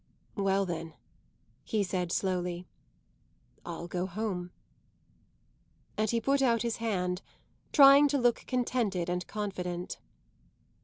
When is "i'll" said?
3.63-3.87